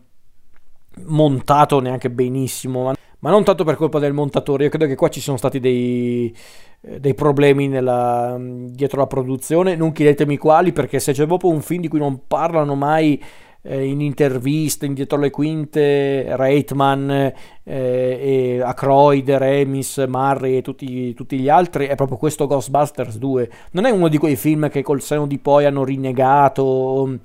montato 1.04 1.80
neanche 1.80 2.10
benissimo 2.10 2.92
ma 3.20 3.30
non 3.30 3.44
tanto 3.44 3.64
per 3.64 3.76
colpa 3.76 3.98
del 3.98 4.12
montatore, 4.12 4.64
io 4.64 4.70
credo 4.70 4.86
che 4.86 4.94
qua 4.94 5.08
ci 5.08 5.20
sono 5.20 5.36
stati 5.36 5.60
dei, 5.60 6.34
eh, 6.80 7.00
dei 7.00 7.14
problemi 7.14 7.68
nella, 7.68 8.38
dietro 8.40 9.00
la 9.00 9.06
produzione, 9.06 9.76
non 9.76 9.92
chiedetemi 9.92 10.38
quali, 10.38 10.72
perché 10.72 10.98
se 11.00 11.12
c'è 11.12 11.26
proprio 11.26 11.50
un 11.50 11.60
film 11.60 11.82
di 11.82 11.88
cui 11.88 11.98
non 11.98 12.22
parlano 12.26 12.74
mai 12.74 13.22
eh, 13.60 13.84
in 13.84 14.00
interviste, 14.00 14.86
in 14.86 14.94
dietro 14.94 15.18
le 15.18 15.28
quinte, 15.28 16.34
Reitman, 16.34 17.10
eh, 17.10 17.34
e 17.64 18.60
Ackroyd, 18.62 19.30
Remis, 19.30 19.98
Murray 20.08 20.56
e 20.56 20.62
tutti, 20.62 21.12
tutti, 21.12 21.38
gli 21.38 21.50
altri, 21.50 21.88
è 21.88 21.96
proprio 21.96 22.16
questo 22.16 22.46
Ghostbusters 22.46 23.18
2. 23.18 23.50
Non 23.72 23.84
è 23.84 23.90
uno 23.90 24.08
di 24.08 24.16
quei 24.16 24.36
film 24.36 24.70
che 24.70 24.82
col 24.82 25.02
seno 25.02 25.26
di 25.26 25.38
poi 25.38 25.66
hanno 25.66 25.84
rinnegato 25.84 27.18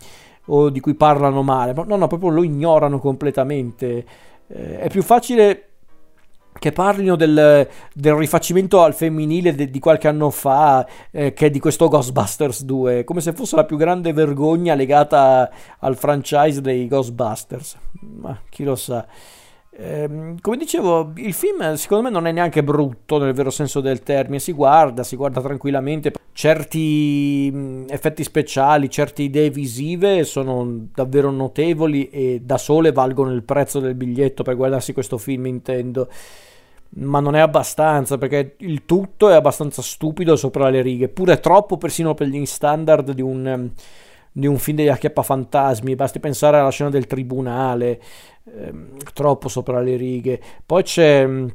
o, 0.46 0.70
di 0.70 0.80
cui 0.80 0.96
parlano 0.96 1.42
male, 1.44 1.74
no, 1.74 1.96
no, 1.96 2.08
proprio 2.08 2.30
lo 2.30 2.44
ignorano 2.44 3.00
completamente. 3.00 4.06
Eh, 4.48 4.80
è 4.80 4.90
più 4.90 5.02
facile 5.02 5.70
che 6.58 6.72
parlino 6.72 7.16
del, 7.16 7.68
del, 7.94 8.14
rifacimento 8.14 8.82
al 8.82 8.94
femminile 8.94 9.54
de, 9.54 9.70
di 9.70 9.80
qualche 9.80 10.08
anno 10.08 10.30
fa, 10.30 10.88
eh, 11.12 11.34
che 11.34 11.50
di 11.50 11.60
questo 11.60 11.88
Ghostbusters 11.88 12.64
2, 12.64 13.04
come 13.04 13.22
se 13.22 13.34
fosse 13.34 13.56
la 13.56 13.66
più 13.66 13.78
grande 13.78 14.14
vergogna 14.14 14.74
legata 14.74 15.50
al 15.80 15.98
franchise 15.98 16.62
dei 16.62 16.88
Ghostbusters. 16.88 17.78
Ma 18.20 18.40
chi 18.50 18.64
lo 18.64 18.76
sa. 18.76 19.06
Eh, 19.78 20.36
come 20.40 20.56
dicevo, 20.56 21.12
il 21.16 21.34
film 21.34 21.74
secondo 21.74 22.06
me 22.06 22.10
non 22.10 22.28
è 22.28 22.32
neanche 22.32 22.64
brutto 22.64 23.18
nel 23.18 23.34
vero 23.34 23.50
senso 23.50 23.82
del 23.82 24.04
termine, 24.04 24.40
si 24.40 24.54
guarda, 24.54 25.04
si 25.04 25.18
guarda 25.18 25.42
tranquillamente. 25.42 26.14
Certi 26.38 27.50
mh, 27.50 27.86
effetti 27.88 28.22
speciali, 28.22 28.90
certe 28.90 29.22
idee 29.22 29.50
visive 29.50 30.26
sono 30.26 30.90
davvero 30.94 31.32
notevoli 31.32 32.10
e 32.10 32.42
da 32.44 32.58
sole 32.58 32.92
valgono 32.92 33.32
il 33.32 33.44
prezzo 33.44 33.80
del 33.80 33.96
biglietto 33.96 34.44
per 34.44 34.58
guardarsi 34.58 34.92
questo 34.92 35.18
film, 35.18 35.46
intendo. 35.46 36.10
Ma 36.98 37.22
non 37.22 37.38
è 37.38 37.40
abbastanza 37.40 38.18
perché 38.18 38.56
il 38.60 38.84
tutto 38.84 39.30
è 39.30 39.34
abbastanza 39.34 39.82
stupido 39.82 40.36
sopra 40.36 40.68
le 40.68 40.82
righe, 40.82 41.08
pure 41.08 41.40
troppo 41.40 41.78
persino 41.78 42.14
per 42.14 42.28
gli 42.28 42.46
standard 42.46 43.12
di 43.12 43.22
un, 43.22 43.72
di 44.30 44.46
un 44.46 44.58
film 44.58 44.76
degli 44.76 44.90
acchiappafantasmi, 44.90 45.96
basti 45.96 46.20
pensare 46.20 46.58
alla 46.58 46.70
scena 46.70 46.90
del 46.90 47.08
tribunale, 47.08 48.02
ehm, 48.44 48.98
troppo 49.14 49.48
sopra 49.48 49.80
le 49.80 49.96
righe. 49.96 50.42
Poi 50.66 50.84
c'è 50.84 51.26
mm, 51.26 51.48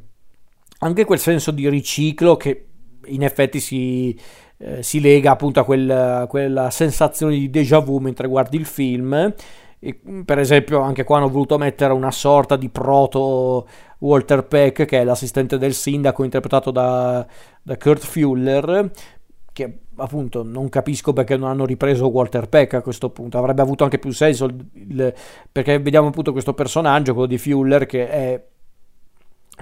anche 0.79 1.05
quel 1.05 1.19
senso 1.19 1.51
di 1.51 1.69
riciclo 1.69 2.35
che 2.35 2.65
in 3.05 3.23
effetti 3.23 3.59
si, 3.59 4.17
eh, 4.63 4.83
si 4.83 4.99
lega 4.99 5.31
appunto 5.31 5.59
a 5.59 5.63
quel, 5.63 6.25
quella 6.29 6.69
sensazione 6.69 7.35
di 7.35 7.49
déjà 7.49 7.79
vu 7.79 7.97
mentre 7.97 8.27
guardi 8.27 8.57
il 8.57 8.65
film. 8.65 9.33
E, 9.79 9.99
per 10.23 10.37
esempio, 10.37 10.81
anche 10.81 11.03
qua 11.03 11.17
hanno 11.17 11.29
voluto 11.29 11.57
mettere 11.57 11.93
una 11.93 12.11
sorta 12.11 12.55
di 12.55 12.69
proto 12.69 13.67
Walter 13.99 14.45
Peck, 14.45 14.85
che 14.85 14.99
è 14.99 15.03
l'assistente 15.03 15.57
del 15.57 15.73
sindaco, 15.73 16.23
interpretato 16.23 16.69
da, 16.69 17.25
da 17.63 17.77
Kurt 17.77 18.03
Fuller, 18.03 18.91
che 19.51 19.79
appunto 19.95 20.43
non 20.43 20.69
capisco 20.69 21.11
perché 21.13 21.35
non 21.37 21.49
hanno 21.49 21.65
ripreso 21.65 22.07
Walter 22.09 22.47
Peck 22.47 22.75
a 22.75 22.81
questo 22.81 23.09
punto, 23.09 23.37
avrebbe 23.37 23.61
avuto 23.61 23.83
anche 23.83 23.97
più 23.99 24.11
senso 24.11 24.45
il, 24.45 24.65
il, 24.73 25.13
perché 25.51 25.79
vediamo 25.79 26.07
appunto 26.07 26.31
questo 26.31 26.53
personaggio, 26.53 27.13
quello 27.13 27.27
di 27.27 27.37
Fuller, 27.39 27.87
che 27.87 28.09
è 28.09 28.43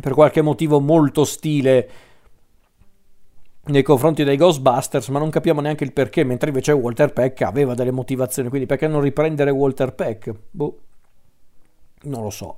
per 0.02 0.14
qualche 0.14 0.42
motivo 0.42 0.80
molto 0.82 1.22
ostile 1.22 1.90
nei 3.70 3.84
confronti 3.84 4.24
dei 4.24 4.38
Ghostbusters, 4.38 5.10
ma 5.10 5.20
non 5.20 5.30
capiamo 5.30 5.62
neanche 5.62 5.84
il 5.84 5.94
perché, 5.94 6.24
mentre 6.24 6.50
invece 6.50 6.72
Walter 6.72 7.14
Peck 7.14 7.42
aveva 7.42 7.74
delle 7.74 7.92
motivazioni, 7.92 8.50
quindi 8.50 8.68
perché 8.68 8.88
non 8.88 9.02
riprendere 9.02 9.52
Walter 9.52 9.94
Peck? 9.94 10.34
Boh, 10.52 10.80
non 12.04 12.24
lo 12.24 12.30
so. 12.30 12.58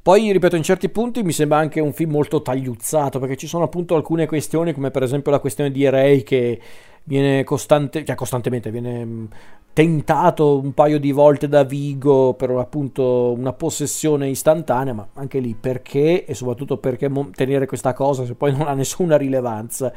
Poi, 0.00 0.30
ripeto, 0.30 0.54
in 0.54 0.62
certi 0.62 0.88
punti 0.88 1.24
mi 1.24 1.32
sembra 1.32 1.58
anche 1.58 1.80
un 1.80 1.92
film 1.92 2.12
molto 2.12 2.40
tagliuzzato, 2.40 3.18
perché 3.18 3.36
ci 3.36 3.48
sono 3.48 3.64
appunto 3.64 3.96
alcune 3.96 4.26
questioni, 4.26 4.72
come 4.72 4.92
per 4.92 5.02
esempio 5.02 5.32
la 5.32 5.40
questione 5.40 5.72
di 5.72 5.88
Ray 5.88 6.22
che 6.22 6.60
viene 7.02 7.42
costante, 7.42 8.04
cioè 8.04 8.14
costantemente, 8.14 8.70
viene 8.70 9.28
tentato 9.76 10.58
un 10.58 10.72
paio 10.72 10.98
di 10.98 11.12
volte 11.12 11.48
da 11.48 11.62
Vigo 11.62 12.32
per 12.32 12.48
appunto 12.48 13.34
una 13.36 13.52
possessione 13.52 14.30
istantanea, 14.30 14.94
ma 14.94 15.06
anche 15.12 15.38
lì 15.38 15.54
perché 15.54 16.24
e 16.24 16.32
soprattutto 16.32 16.78
perché 16.78 17.10
tenere 17.34 17.66
questa 17.66 17.92
cosa 17.92 18.24
se 18.24 18.32
poi 18.32 18.52
non 18.56 18.68
ha 18.68 18.72
nessuna 18.72 19.18
rilevanza. 19.18 19.92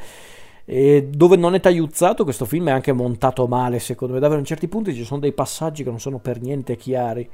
E 0.66 1.08
dove 1.10 1.36
non 1.36 1.54
è 1.54 1.60
tagliuzzato, 1.60 2.24
questo 2.24 2.44
film 2.44 2.68
è 2.68 2.72
anche 2.72 2.92
montato 2.92 3.46
male, 3.46 3.78
secondo 3.78 4.12
me. 4.12 4.20
Davvero 4.20 4.38
in 4.38 4.44
certi 4.44 4.68
punti 4.68 4.92
ci 4.92 5.02
sono 5.02 5.18
dei 5.18 5.32
passaggi 5.32 5.82
che 5.82 5.88
non 5.88 5.98
sono 5.98 6.18
per 6.18 6.42
niente 6.42 6.76
chiari. 6.76 7.26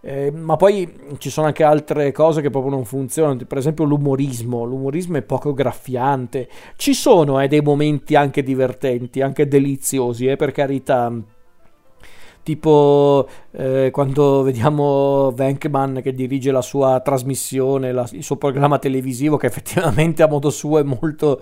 Eh, 0.00 0.30
ma 0.30 0.54
poi 0.54 0.88
ci 1.18 1.28
sono 1.28 1.48
anche 1.48 1.64
altre 1.64 2.12
cose 2.12 2.40
che 2.40 2.50
proprio 2.50 2.72
non 2.72 2.84
funzionano, 2.84 3.40
per 3.48 3.58
esempio 3.58 3.82
l'umorismo, 3.82 4.62
l'umorismo 4.62 5.16
è 5.16 5.22
poco 5.22 5.52
graffiante. 5.52 6.48
Ci 6.76 6.94
sono 6.94 7.40
eh, 7.40 7.48
dei 7.48 7.62
momenti 7.62 8.14
anche 8.14 8.44
divertenti, 8.44 9.22
anche 9.22 9.48
deliziosi, 9.48 10.26
eh, 10.26 10.36
per 10.36 10.52
carità. 10.52 11.12
Tipo 12.44 13.26
eh, 13.52 13.88
quando 13.90 14.42
vediamo 14.42 15.32
Venkman 15.34 16.00
che 16.02 16.12
dirige 16.12 16.52
la 16.52 16.62
sua 16.62 17.00
trasmissione, 17.00 17.90
la, 17.90 18.06
il 18.12 18.22
suo 18.22 18.36
programma 18.36 18.78
televisivo, 18.78 19.36
che 19.38 19.46
effettivamente 19.46 20.22
a 20.22 20.28
modo 20.28 20.50
suo 20.50 20.78
è 20.78 20.82
molto 20.82 21.40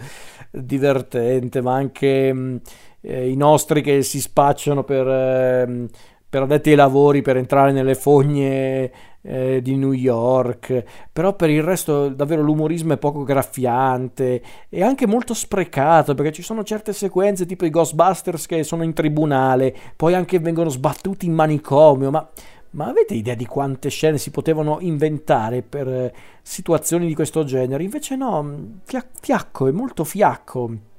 divertente, 0.51 1.61
ma 1.61 1.75
anche 1.75 2.33
mh, 2.33 2.61
eh, 3.03 3.29
i 3.31 3.37
nostri 3.37 3.83
che 3.83 4.03
si 4.03 4.21
spacciano 4.21 4.85
per 4.85 5.07
ehm, 5.09 5.89
per 6.33 6.41
addetti 6.41 6.71
ai 6.71 6.77
lavori 6.77 7.21
per 7.21 7.37
entrare 7.37 7.73
nelle 7.73 7.95
fogne 7.95 8.91
eh, 9.23 9.63
di 9.63 9.77
New 9.77 9.93
York, 9.93 10.85
però 11.13 11.35
per 11.35 11.51
il 11.51 11.63
resto 11.63 12.09
davvero 12.09 12.43
l'umorismo 12.43 12.95
è 12.95 12.99
poco 12.99 13.23
graffiante 13.23 14.43
e 14.69 14.83
anche 14.83 15.07
molto 15.07 15.33
sprecato 15.35 16.15
perché 16.15 16.33
ci 16.33 16.43
sono 16.43 16.65
certe 16.65 16.93
sequenze 16.93 17.47
tipo 17.47 17.65
i 17.65 17.71
Ghostbusters 17.71 18.47
che 18.47 18.65
sono 18.65 18.83
in 18.83 18.93
tribunale, 18.93 19.75
poi 19.97 20.15
anche 20.15 20.39
vengono 20.39 20.69
sbattuti 20.69 21.27
in 21.27 21.35
manicomio, 21.35 22.11
ma, 22.11 22.29
ma 22.71 22.87
avete 22.87 23.15
idea 23.15 23.35
di 23.35 23.47
quante 23.47 23.89
scene 23.91 24.19
si 24.19 24.31
potevano 24.31 24.79
inventare 24.81 25.63
per 25.63 25.89
eh, 25.89 26.15
situazioni 26.43 27.07
di 27.07 27.15
questo 27.15 27.45
genere? 27.45 27.85
Invece 27.85 28.17
no, 28.17 28.81
fiacco, 29.21 29.69
è 29.69 29.71
molto 29.71 30.05
fiacco 30.05 30.91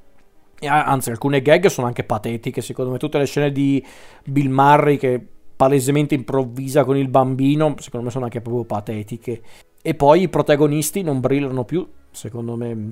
anzi 0.66 1.10
alcune 1.10 1.42
gag 1.42 1.66
sono 1.68 1.88
anche 1.88 2.06
patetiche 2.06 2.62
secondo 2.62 2.92
me 2.92 2.98
tutte 2.98 3.18
le 3.18 3.26
scene 3.26 3.52
di 3.52 3.86
Bill 4.24 4.50
Murray 4.50 4.96
che 4.96 5.28
palesemente 5.56 6.16
improvvisa 6.16 6.84
con 6.84 6.98
il 6.98 7.08
bambino 7.08 7.76
secondo 7.80 8.06
me 8.06 8.12
sono 8.12 8.26
anche 8.26 8.42
proprio 8.42 8.64
patetiche. 8.64 9.42
E 9.82 9.96
poi 9.96 10.24
i 10.24 10.30
protagonisti 10.30 11.02
non 11.02 11.20
brillano 11.20 11.66
più 11.66 11.88
secondo 12.12 12.56
me. 12.56 12.92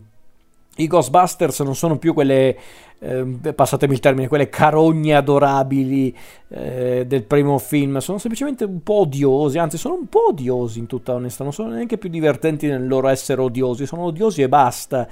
I 0.77 0.88
Ghostbusters 0.88 1.60
non 1.62 1.75
sono 1.75 1.98
più 1.98 2.13
quelle, 2.13 2.58
eh, 3.00 3.53
passatemi 3.53 3.94
il 3.94 4.00
termine, 4.00 4.30
quelle 4.30 4.48
carogne 4.48 5.15
adorabili 5.15 6.15
eh, 6.48 7.03
del 7.06 7.24
primo 7.24 7.58
film, 7.58 7.98
sono 7.98 8.18
semplicemente 8.18 8.63
un 8.63 8.82
po' 8.82 9.01
odiosi, 9.01 9.58
anzi 9.58 9.77
sono 9.77 9.96
un 9.96 10.08
po' 10.08 10.30
odiosi 10.30 10.80
in 10.80 10.88
tutta 10.88 11.13
onestà, 11.13 11.44
non 11.44 11.51
sono 11.51 11.74
neanche 11.74 11.98
più 11.98 12.10
divertenti 12.10 12.68
nel 12.68 12.88
loro 12.88 13.10
essere 13.10 13.41
odiosi, 13.41 13.86
sono 13.86 14.03
odiosi 14.03 14.44
e 14.44 14.48
basta 14.48 15.10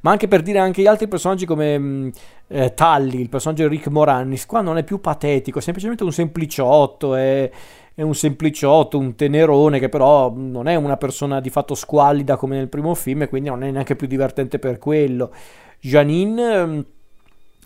ma 0.00 0.10
anche 0.10 0.28
per 0.28 0.42
dire 0.42 0.58
anche 0.58 0.82
gli 0.82 0.86
altri 0.86 1.08
personaggi 1.08 1.46
come 1.46 1.78
mm, 1.78 2.08
eh, 2.48 2.74
Tully, 2.74 3.20
il 3.20 3.28
personaggio 3.28 3.62
di 3.62 3.76
Rick 3.76 3.88
Moranis, 3.88 4.46
qua 4.46 4.60
non 4.60 4.78
è 4.78 4.84
più 4.84 5.00
patetico, 5.00 5.58
è 5.58 5.62
semplicemente 5.62 6.04
un 6.04 6.12
sempliciotto, 6.12 7.14
è, 7.14 7.50
è 7.94 8.02
un 8.02 8.14
sempliciotto, 8.14 8.98
un 8.98 9.14
tenerone 9.14 9.78
che 9.78 9.88
però 9.88 10.32
non 10.34 10.68
è 10.68 10.74
una 10.74 10.96
persona 10.96 11.40
di 11.40 11.50
fatto 11.50 11.74
squallida 11.74 12.36
come 12.36 12.56
nel 12.56 12.68
primo 12.68 12.94
film 12.94 13.22
e 13.22 13.28
quindi 13.28 13.48
non 13.48 13.62
è 13.62 13.70
neanche 13.70 13.96
più 13.96 14.06
divertente 14.06 14.58
per 14.58 14.78
quello. 14.78 15.32
Janine... 15.80 16.66
Mm, 16.66 16.80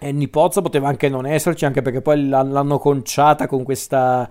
e 0.02 0.12
Nipozza 0.12 0.62
poteva 0.62 0.88
anche 0.88 1.10
non 1.10 1.26
esserci, 1.26 1.66
anche 1.66 1.82
perché 1.82 2.00
poi 2.00 2.26
l'hanno 2.26 2.78
conciata 2.78 3.46
con 3.46 3.62
questa 3.64 4.26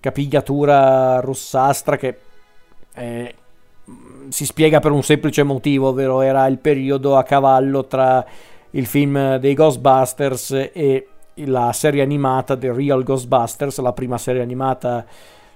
capigliatura 0.00 1.20
rossastra 1.20 1.96
che 1.96 2.18
è 2.92 3.32
si 4.28 4.46
spiega 4.46 4.80
per 4.80 4.92
un 4.92 5.02
semplice 5.02 5.42
motivo, 5.42 5.88
ovvero 5.88 6.20
era 6.20 6.46
il 6.46 6.58
periodo 6.58 7.16
a 7.16 7.22
cavallo 7.22 7.86
tra 7.86 8.24
il 8.70 8.86
film 8.86 9.36
dei 9.36 9.54
Ghostbusters 9.54 10.70
e 10.72 11.06
la 11.34 11.72
serie 11.72 12.02
animata 12.02 12.56
The 12.56 12.72
Real 12.72 13.02
Ghostbusters, 13.02 13.78
la 13.80 13.92
prima 13.92 14.18
serie 14.18 14.42
animata 14.42 15.04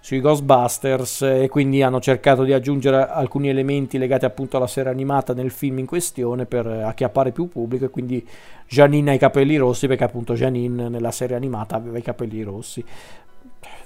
sui 0.07 0.21
Ghostbusters 0.21 1.23
e 1.23 1.49
quindi 1.49 1.83
hanno 1.83 2.00
cercato 2.00 2.45
di 2.45 2.52
aggiungere 2.52 3.09
alcuni 3.09 3.49
elementi 3.49 3.99
legati 3.99 4.25
appunto 4.25 4.57
alla 4.57 4.69
serie 4.69 4.93
animata 4.93 5.35
nel 5.35 5.50
film 5.50 5.78
in 5.78 5.87
questione 5.87 6.47
per 6.47 6.66
acchiappare 6.66 7.33
più 7.33 7.49
pubblico 7.49 7.87
e 7.87 7.90
quindi 7.90 8.25
Janine 8.69 9.11
ha 9.11 9.14
i 9.14 9.19
capelli 9.19 9.57
rossi 9.57 9.88
perché 9.88 10.05
appunto 10.05 10.35
Janine 10.35 10.88
nella 10.88 11.11
serie 11.11 11.35
animata 11.35 11.75
aveva 11.75 11.99
i 11.99 12.02
capelli 12.02 12.43
rossi. 12.43 12.85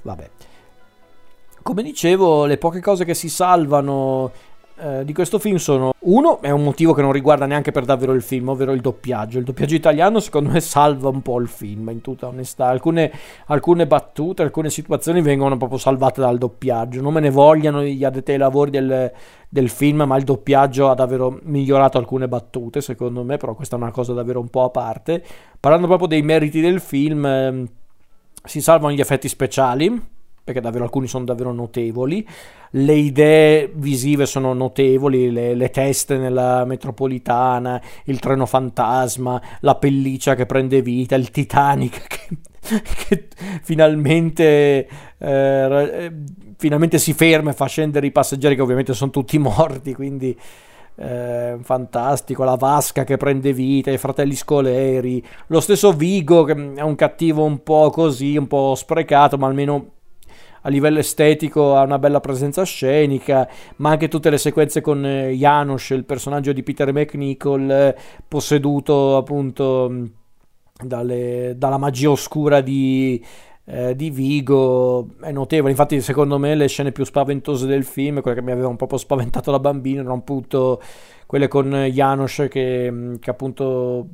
Vabbè. 0.02 0.28
Come 1.62 1.82
dicevo, 1.82 2.46
le 2.46 2.56
poche 2.56 2.80
cose 2.80 3.04
che 3.04 3.14
si 3.14 3.28
salvano 3.28 4.30
eh, 4.82 5.04
di 5.04 5.12
questo 5.12 5.38
film 5.38 5.56
sono 5.56 5.92
uno 6.00 6.40
è 6.40 6.48
un 6.48 6.64
motivo 6.64 6.94
che 6.94 7.02
non 7.02 7.12
riguarda 7.12 7.44
neanche 7.44 7.70
per 7.70 7.84
davvero 7.84 8.14
il 8.14 8.22
film 8.22 8.48
ovvero 8.48 8.72
il 8.72 8.80
doppiaggio. 8.80 9.38
Il 9.38 9.44
doppiaggio 9.44 9.74
italiano 9.74 10.20
secondo 10.20 10.48
me 10.50 10.60
salva 10.60 11.10
un 11.10 11.20
po' 11.20 11.38
il 11.38 11.48
film 11.48 11.90
in 11.90 12.00
tutta 12.00 12.28
onestà. 12.28 12.68
Alcune, 12.68 13.12
alcune 13.46 13.86
battute 13.86 14.42
alcune 14.42 14.70
situazioni 14.70 15.20
vengono 15.20 15.58
proprio 15.58 15.78
salvate 15.78 16.22
dal 16.22 16.38
doppiaggio. 16.38 17.02
Non 17.02 17.12
me 17.12 17.20
ne 17.20 17.30
vogliano 17.30 17.82
gli 17.82 18.04
addetti 18.04 18.32
ai 18.32 18.38
lavori 18.38 18.70
del, 18.70 19.12
del 19.46 19.68
film 19.68 20.04
ma 20.06 20.16
il 20.16 20.24
doppiaggio 20.24 20.88
ha 20.88 20.94
davvero 20.94 21.40
migliorato 21.42 21.98
alcune 21.98 22.26
battute 22.26 22.80
secondo 22.80 23.22
me 23.22 23.36
però 23.36 23.54
questa 23.54 23.76
è 23.76 23.78
una 23.78 23.90
cosa 23.90 24.14
davvero 24.14 24.40
un 24.40 24.48
po' 24.48 24.64
a 24.64 24.70
parte. 24.70 25.22
Parlando 25.60 25.86
proprio 25.86 26.08
dei 26.08 26.22
meriti 26.22 26.62
del 26.62 26.80
film 26.80 27.26
eh, 27.26 27.66
si 28.44 28.62
salvano 28.62 28.94
gli 28.94 29.00
effetti 29.00 29.28
speciali 29.28 30.18
perché 30.50 30.60
davvero 30.60 30.84
alcuni 30.84 31.06
sono 31.06 31.24
davvero 31.24 31.52
notevoli. 31.52 32.26
Le 32.72 32.94
idee 32.94 33.70
visive 33.72 34.26
sono 34.26 34.52
notevoli, 34.52 35.30
le, 35.30 35.54
le, 35.54 35.70
teste 35.70 36.18
nella 36.18 36.64
metropolitana, 36.64 37.80
il 38.04 38.18
treno 38.18 38.46
fantasma, 38.46 39.40
la 39.60 39.74
pelliccia 39.76 40.34
che 40.34 40.46
prende 40.46 40.82
vita, 40.82 41.16
il 41.16 41.30
Titanic 41.30 42.06
che, 42.06 42.82
che 43.06 43.28
finalmente, 43.62 44.88
eh, 45.18 46.12
finalmente 46.56 46.98
si 46.98 47.12
ferma 47.12 47.50
e 47.50 47.54
fa 47.54 47.66
scendere 47.66 48.06
i 48.06 48.12
passeggeri 48.12 48.54
che 48.54 48.62
ovviamente 48.62 48.94
sono 48.94 49.10
tutti 49.10 49.38
morti, 49.38 49.94
quindi... 49.94 50.36
Eh, 50.96 51.56
fantastico, 51.62 52.44
la 52.44 52.56
vasca 52.56 53.04
che 53.04 53.16
prende 53.16 53.54
vita, 53.54 53.90
i 53.90 53.96
fratelli 53.96 54.34
Scoleri, 54.34 55.24
lo 55.46 55.60
stesso 55.60 55.92
Vigo 55.92 56.44
che 56.44 56.74
è 56.74 56.82
un 56.82 56.94
cattivo 56.94 57.42
un 57.42 57.62
po' 57.62 57.88
così, 57.88 58.36
un 58.36 58.46
po' 58.46 58.74
sprecato, 58.74 59.38
ma 59.38 59.46
almeno 59.46 59.99
a 60.62 60.68
livello 60.68 60.98
estetico 60.98 61.76
ha 61.76 61.82
una 61.82 61.98
bella 61.98 62.20
presenza 62.20 62.62
scenica, 62.64 63.48
ma 63.76 63.90
anche 63.90 64.08
tutte 64.08 64.30
le 64.30 64.38
sequenze 64.38 64.80
con 64.80 65.04
eh, 65.04 65.32
Janusz, 65.32 65.90
il 65.90 66.04
personaggio 66.04 66.52
di 66.52 66.62
Peter 66.62 66.92
McNichol, 66.92 67.70
eh, 67.70 67.96
posseduto 68.26 69.16
appunto 69.16 70.08
dalle, 70.82 71.54
dalla 71.56 71.78
magia 71.78 72.10
oscura 72.10 72.60
di, 72.60 73.24
eh, 73.64 73.96
di 73.96 74.10
Vigo 74.10 75.10
è 75.20 75.32
notevole. 75.32 75.70
Infatti, 75.70 76.00
secondo 76.00 76.38
me, 76.38 76.54
le 76.54 76.68
scene 76.68 76.92
più 76.92 77.04
spaventose 77.04 77.66
del 77.66 77.84
film, 77.84 78.20
quelle 78.20 78.36
che 78.36 78.42
mi 78.42 78.52
avevano 78.52 78.76
proprio 78.76 78.98
spaventato 78.98 79.50
da 79.50 79.58
bambino, 79.58 80.00
erano 80.00 80.16
appunto 80.16 80.80
quelle 81.26 81.48
con 81.48 81.70
Janusz 81.70 82.46
che, 82.50 83.16
che 83.20 83.30
appunto 83.30 84.08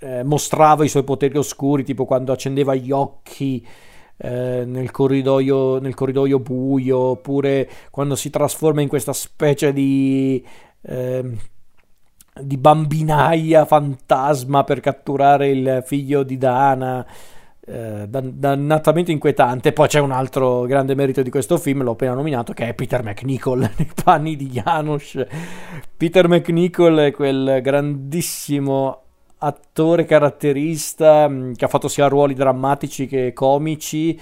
eh, 0.00 0.22
mostrava 0.22 0.84
i 0.84 0.88
suoi 0.88 1.04
poteri 1.04 1.38
oscuri, 1.38 1.84
tipo 1.84 2.04
quando 2.04 2.32
accendeva 2.32 2.74
gli 2.74 2.90
occhi 2.90 3.66
eh, 4.16 4.64
nel, 4.64 4.90
corridoio, 4.90 5.78
nel 5.78 5.94
corridoio 5.94 6.38
buio, 6.38 6.98
oppure 6.98 7.68
quando 7.90 8.14
si 8.16 8.30
trasforma 8.30 8.80
in 8.80 8.88
questa 8.88 9.12
specie 9.12 9.72
di, 9.72 10.44
eh, 10.82 11.36
di 12.40 12.56
bambinaia 12.56 13.64
fantasma 13.64 14.64
per 14.64 14.80
catturare 14.80 15.48
il 15.48 15.82
figlio 15.84 16.22
di 16.22 16.38
Dana. 16.38 17.06
Eh, 17.66 18.06
dannatamente 18.06 19.10
inquietante. 19.10 19.72
Poi 19.72 19.88
c'è 19.88 19.98
un 19.98 20.12
altro 20.12 20.64
grande 20.64 20.94
merito 20.94 21.22
di 21.22 21.30
questo 21.30 21.56
film, 21.56 21.82
l'ho 21.82 21.92
appena 21.92 22.12
nominato, 22.12 22.52
che 22.52 22.68
è 22.68 22.74
Peter 22.74 23.02
McNichol 23.02 23.60
nei 23.76 23.90
panni 24.04 24.36
di 24.36 24.48
Janusz. 24.48 25.24
Peter 25.96 26.28
McNichol 26.28 26.96
è 26.98 27.10
quel 27.10 27.60
grandissimo 27.62 29.03
attore 29.44 30.04
caratterista 30.04 31.28
mm, 31.28 31.52
che 31.52 31.64
ha 31.64 31.68
fatto 31.68 31.88
sia 31.88 32.08
ruoli 32.08 32.34
drammatici 32.34 33.06
che 33.06 33.32
comici 33.32 34.18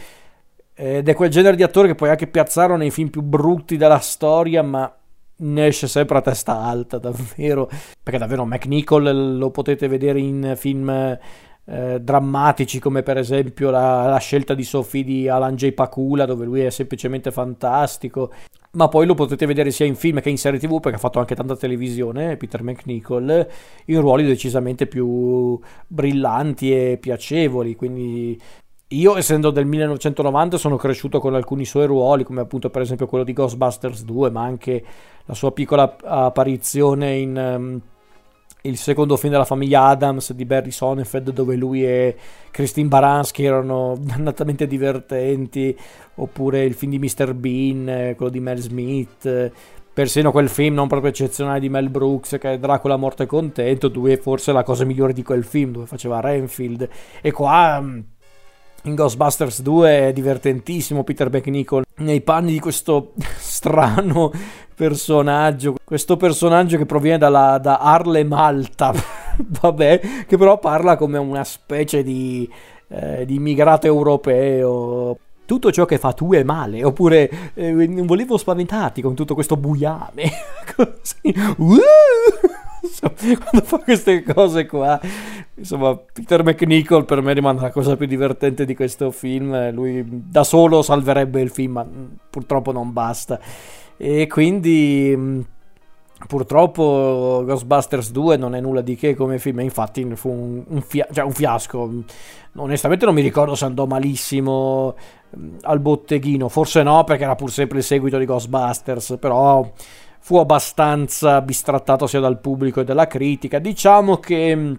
ed 0.75 1.09
è 1.09 1.15
quel 1.15 1.31
genere 1.31 1.55
di 1.55 1.63
attore 1.63 1.89
che 1.89 1.95
puoi 1.95 2.11
anche 2.11 2.27
piazzare 2.27 2.77
nei 2.77 2.91
film 2.91 3.09
più 3.09 3.23
brutti 3.23 3.77
della 3.77 3.99
storia, 3.99 4.63
ma 4.63 4.93
ne 5.35 5.67
esce 5.67 5.87
sempre 5.87 6.19
a 6.19 6.23
testa 6.23 6.59
alta, 6.59 6.99
davvero. 6.99 7.69
Perché 8.03 8.19
davvero 8.19 8.45
McNichol 8.45 9.37
lo 9.37 9.51
potete 9.51 9.87
vedere 9.87 10.19
in 10.19 10.55
film 10.57 10.89
eh, 11.65 12.01
drammatici 12.01 12.81
come 12.81 13.03
per 13.03 13.19
esempio 13.19 13.71
la, 13.71 14.09
la, 14.09 14.19
scelta 14.19 14.55
di 14.55 14.65
Sophie 14.65 15.05
di 15.05 15.29
Alan 15.29 15.55
J. 15.55 15.73
Pakula, 15.73 16.25
dove 16.25 16.45
lui 16.47 16.63
è 16.63 16.71
semplicemente 16.71 17.31
fantastico. 17.31 18.33
Ma 18.75 18.89
poi 18.89 19.05
lo 19.05 19.13
potete 19.13 19.45
vedere 19.45 19.71
sia 19.71 19.85
in 19.85 19.95
film 19.95 20.21
che 20.23 20.31
in 20.31 20.39
serie 20.39 20.59
tv, 20.59 20.81
perché 20.81 20.97
ha 20.97 21.01
fatto 21.01 21.19
anche 21.19 21.35
tanta 21.35 21.57
televisione, 21.57 22.39
Peter 22.39 22.63
McNichol, 22.63 23.47
in 23.87 24.01
ruoli 24.01 24.25
decisamente 24.25 24.87
più 24.87 25.61
brillanti 25.87 26.73
e 26.75 26.97
piacevoli. 26.99 27.77
Quindi 27.77 28.41
io, 28.89 29.17
essendo 29.19 29.51
del 29.51 29.67
1990, 29.67 30.57
sono 30.57 30.77
cresciuto 30.77 31.21
con 31.21 31.35
alcuni 31.35 31.67
suoi 31.67 31.87
ruoli, 31.87 32.25
come 32.25 32.41
appunto 32.41 32.71
per 32.71 32.81
esempio 32.81 33.07
quello 33.07 33.25
di 33.25 33.35
Ghostbusters 33.35 34.05
2, 34.05 34.31
ma 34.31 34.43
anche 34.43 34.83
la 35.27 35.35
sua 35.35 35.53
piccola 35.53 35.95
apparizione 36.03 37.17
in 37.17 37.37
um, 37.37 37.81
il 38.63 38.77
secondo 38.77 39.17
film 39.17 39.33
della 39.33 39.45
famiglia 39.45 39.87
Adams 39.87 40.33
di 40.33 40.45
Barry 40.45 40.71
Sonnenfeld, 40.71 41.31
dove 41.31 41.57
lui 41.57 41.85
e 41.85 42.17
Christine 42.51 42.89
Baranski 42.89 43.45
erano 43.45 43.97
dannatamente 44.01 44.67
divertenti, 44.67 45.77
oppure 46.17 46.65
il 46.65 46.75
film 46.75 46.93
di 46.93 46.99
Mr. 46.99 47.35
Bean, 47.35 48.15
quello 48.17 48.31
di 48.31 48.41
Mel 48.41 48.59
Smith. 48.59 49.53
Persino 49.95 50.31
quel 50.31 50.49
film 50.49 50.75
non 50.75 50.89
proprio 50.89 51.11
eccezionale 51.11 51.61
di 51.61 51.69
Mel 51.69 51.91
Brooks 51.91 52.39
che 52.41 52.53
è 52.53 52.59
Dracula 52.59 52.97
morto 52.97 53.25
e 53.25 53.27
contento, 53.27 53.89
dove 53.89 54.17
forse 54.17 54.53
la 54.53 54.63
cosa 54.63 54.85
migliore 54.85 55.13
di 55.13 55.23
quel 55.23 55.45
film, 55.45 55.73
dove 55.73 55.87
faceva 55.87 56.21
Renfield. 56.21 56.89
E 57.21 57.31
qua 57.31 57.85
in 58.83 58.95
Ghostbusters 58.95 59.63
2 59.63 60.09
è 60.09 60.13
divertentissimo 60.13 61.05
Peter 61.05 61.31
McNichol 61.31 61.85
nei 61.97 62.21
panni 62.21 62.53
di 62.53 62.59
questo 62.59 63.13
strano 63.39 64.33
personaggio, 64.75 65.77
questo 65.85 66.17
personaggio 66.17 66.77
che 66.77 66.87
proviene 66.87 67.19
dalla, 67.19 67.59
da 67.59 67.79
Arle 67.79 68.25
Malta, 68.25 68.93
vabbè, 69.37 70.01
che 70.27 70.37
però 70.37 70.59
parla 70.59 70.97
come 70.97 71.19
una 71.19 71.45
specie 71.45 72.03
di, 72.03 72.51
eh, 72.89 73.25
di 73.25 73.37
immigrato 73.37 73.87
europeo. 73.87 75.17
Tutto 75.45 75.71
ciò 75.71 75.85
che 75.85 75.99
fa 75.99 76.13
tu 76.13 76.33
è 76.33 76.43
male, 76.45 76.83
oppure 76.83 77.53
eh, 77.55 77.73
non 77.73 78.07
volevo 78.07 78.37
spaventarti 78.37 79.03
con 79.03 79.15
tutto 79.15 79.35
questo 79.35 79.57
buiame. 79.57 80.31
Così. 80.75 81.35
Uh! 81.59 81.79
quando 83.01 83.67
fa 83.67 83.79
queste 83.79 84.23
cose 84.23 84.67
qua 84.67 85.01
insomma 85.55 85.97
Peter 85.97 86.43
McNichol 86.43 87.05
per 87.05 87.21
me 87.21 87.33
rimane 87.33 87.61
la 87.61 87.71
cosa 87.71 87.97
più 87.97 88.07
divertente 88.07 88.65
di 88.65 88.75
questo 88.75 89.11
film. 89.11 89.71
Lui 89.73 90.05
da 90.09 90.45
solo 90.45 90.83
salverebbe 90.83 91.41
il 91.41 91.51
film 91.51 91.73
ma 91.73 91.87
purtroppo 92.31 92.73
non 92.73 92.93
basta. 92.93 93.39
E 93.97 94.27
quindi 94.27 95.47
purtroppo 96.27 97.43
Ghostbusters 97.45 98.11
2 98.13 98.37
non 98.37 98.55
è 98.55 98.61
nulla 98.61 98.81
di 98.81 98.97
che 98.97 99.15
come 99.15 99.39
film. 99.39 99.61
Infatti 99.61 100.05
fu 100.15 100.31
un, 100.31 100.65
un, 100.67 100.81
fia- 100.83 101.09
cioè 101.13 101.25
un 101.25 101.33
fiasco. 101.33 101.91
Onestamente 102.57 103.05
non 103.05 103.15
mi 103.15 103.23
ricordo 103.23 103.55
se 103.55 103.65
andò 103.65 103.87
malissimo 103.87 104.95
al 105.63 105.81
botteghino. 105.81 106.49
Forse 106.49 106.83
no 106.83 107.05
perché 107.05 107.25
era 107.25 107.35
pur 107.35 107.51
sempre 107.51 107.79
il 107.79 107.85
seguito 107.85 108.19
di 108.19 108.25
Ghostbusters 108.25 109.17
però 109.21 109.71
fu 110.25 110.37
abbastanza 110.37 111.41
bistrattato 111.41 112.07
sia 112.07 112.21
dal 112.21 112.39
pubblico 112.39 112.79
che 112.81 112.87
dalla 112.87 113.09
critica. 113.09 113.59
Diciamo 113.59 114.19
che 114.19 114.55
mm, 114.55 114.75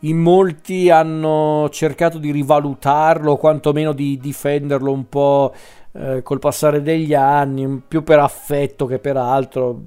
in 0.00 0.16
molti 0.16 0.88
hanno 0.88 1.68
cercato 1.70 2.16
di 2.16 2.30
rivalutarlo, 2.30 3.32
o 3.32 3.36
quantomeno 3.36 3.92
di 3.92 4.18
difenderlo 4.18 4.90
un 4.90 5.08
po' 5.10 5.52
eh, 5.92 6.22
col 6.22 6.38
passare 6.38 6.80
degli 6.80 7.12
anni, 7.12 7.82
più 7.86 8.02
per 8.02 8.18
affetto 8.18 8.86
che 8.86 8.98
per 8.98 9.18
altro. 9.18 9.82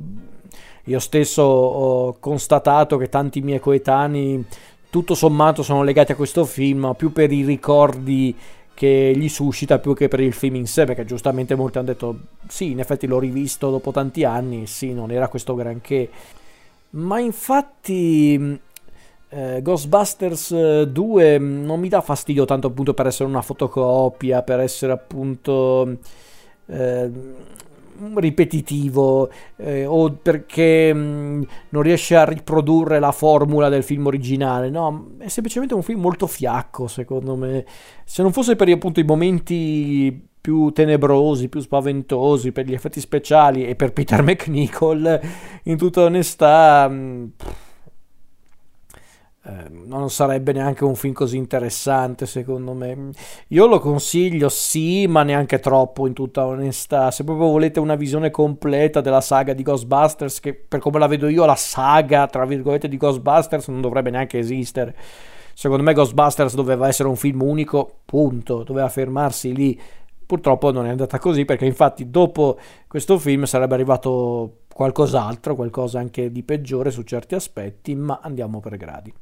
Io 0.84 1.00
stesso 1.00 1.42
ho 1.42 2.18
constatato 2.20 2.98
che 2.98 3.10
tanti 3.10 3.42
miei 3.42 3.60
coetanei, 3.60 4.46
tutto 4.92 5.16
sommato, 5.16 5.64
sono 5.64 5.82
legati 5.82 6.12
a 6.12 6.16
questo 6.16 6.46
film, 6.46 6.94
più 6.96 7.12
per 7.12 7.32
i 7.32 7.44
ricordi 7.44 8.36
che 8.78 9.12
gli 9.16 9.28
suscita 9.28 9.80
più 9.80 9.96
che 9.96 10.08
per 10.08 10.20
il 10.20 10.34
film 10.34 10.54
in 10.54 10.68
sé, 10.68 10.86
perché 10.86 11.04
giustamente 11.04 11.56
molti 11.56 11.80
hanno 11.80 11.88
detto 11.88 12.20
sì, 12.48 12.70
in 12.70 12.80
effetti 12.80 13.08
l'ho 13.08 13.18
rivisto 13.18 13.72
dopo 13.72 13.90
tanti 13.90 14.24
anni, 14.24 14.68
sì, 14.68 14.94
non 14.94 15.10
era 15.10 15.30
questo 15.30 15.56
granché. 15.56 16.08
Ma 16.92 17.18
infatti 17.20 18.60
eh, 19.30 19.62
Ghostbusters 19.64 20.84
2 20.84 21.38
non 21.40 21.80
mi 21.80 21.90
dà 21.90 22.02
fastidio 22.02 22.46
tanto 22.46 22.68
appunto 22.68 22.94
per 22.94 23.08
essere 23.08 23.28
una 23.28 23.42
fotocopia, 23.42 24.44
per 24.44 24.60
essere 24.60 24.92
appunto... 24.92 25.98
Eh, 26.68 27.12
ripetitivo 28.16 29.30
eh, 29.58 29.86
o 29.86 30.12
perché 30.12 30.94
mh, 30.94 31.00
mm, 31.00 31.42
non 31.70 31.82
riesce 31.82 32.16
a 32.16 32.26
riprodurre 32.26 33.00
la 33.00 33.12
formula 33.12 33.70
del 33.70 33.84
film 33.84 34.06
originale. 34.08 34.70
No, 34.70 35.12
è 35.20 35.28
semplicemente 35.28 35.74
un 35.74 35.84
film 35.84 36.00
molto 36.00 36.28
fiacco, 36.28 36.88
secondo 36.88 37.36
me. 37.36 37.66
Se 38.06 38.22
non 38.22 38.32
fosse 38.32 38.56
per 38.56 38.70
appunto 38.70 39.00
i 39.00 39.04
momenti 39.04 40.28
più 40.40 40.72
tenebrosi, 40.72 41.50
più 41.50 41.60
spaventosi, 41.60 42.52
per 42.52 42.66
gli 42.66 42.74
effetti 42.74 43.02
speciali 43.02 43.68
e 43.68 43.76
per 43.76 43.92
Peter 43.92 44.22
McNichol, 44.24 45.20
in 45.64 45.78
tutta 45.78 46.04
onestà. 46.04 46.88
Mh, 46.88 47.32
Ehm, 49.48 49.84
non 49.86 50.10
sarebbe 50.10 50.52
neanche 50.52 50.84
un 50.84 50.96
film 50.96 51.14
così 51.14 51.38
interessante 51.38 52.26
secondo 52.26 52.74
me. 52.74 53.12
Io 53.50 53.66
lo 53.66 53.80
consiglio 53.80 54.50
sì, 54.50 55.08
ma 55.08 55.24
neanche 55.24 55.60
troppo 55.60 56.06
in 56.06 56.14
tutta 56.14 56.46
onestà. 56.46 57.12
Se 57.12 57.24
proprio 57.24 57.48
volete 57.48 57.80
una 57.80 57.96
visione 57.96 58.30
completa 58.30 59.00
della 59.00 59.22
saga 59.22 59.54
di 59.54 59.64
Ghostbusters, 59.64 60.42
che 60.42 60.54
per 60.54 60.80
come 60.80 61.00
la 61.00 61.08
vedo 61.08 61.30
io 61.30 61.46
la 61.46 61.56
saga 61.56 62.28
tra 62.28 62.46
virgolette 62.46 62.90
di 62.90 62.98
Ghostbusters 62.98 63.70
non 63.70 63.82
dovrebbe 63.82 64.10
neanche 64.10 64.38
esistere. 64.38 64.96
Secondo 65.54 65.84
me 65.84 65.94
Ghostbusters 65.94 66.54
doveva 66.54 66.88
essere 66.88 67.08
un 67.08 67.16
film 67.16 67.42
unico, 67.42 68.00
punto, 68.06 68.64
doveva 68.64 68.90
fermarsi 68.90 69.54
lì. 69.56 69.80
Purtroppo 70.26 70.72
non 70.72 70.86
è 70.88 70.90
andata 70.90 71.20
così 71.20 71.46
perché 71.46 71.66
infatti 71.66 72.10
dopo 72.10 72.60
questo 72.86 73.18
film 73.18 73.46
sarebbe 73.46 73.76
arrivato 73.76 74.64
qualcos'altro, 74.74 75.56
qualcosa 75.56 76.00
anche 76.00 76.32
di 76.32 76.44
peggiore 76.44 76.92
su 76.92 77.04
certi 77.04 77.34
aspetti, 77.34 77.96
ma 77.96 78.20
andiamo 78.22 78.60
per 78.60 78.76
gradi. 78.76 79.14